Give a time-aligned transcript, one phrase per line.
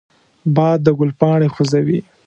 [0.55, 1.99] باد د ګل پاڼې خوځوي